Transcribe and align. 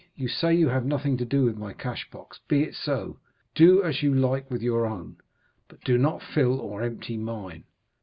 You 0.15 0.27
say 0.27 0.55
you 0.55 0.67
have 0.69 0.83
nothing 0.83 1.15
to 1.17 1.25
do 1.25 1.43
with 1.45 1.57
my 1.59 1.73
cash 1.73 2.09
box. 2.09 2.39
Be 2.47 2.63
it 2.63 2.73
so. 2.73 3.19
Do 3.53 3.83
as 3.83 4.01
you 4.01 4.11
like 4.11 4.49
with 4.49 4.63
your 4.63 4.87
own, 4.87 5.17
but 5.67 5.81
do 5.81 5.95
not 5.99 6.23
fill 6.23 6.59
or 6.59 6.81
empty 6.81 7.17
mine. 7.17 7.65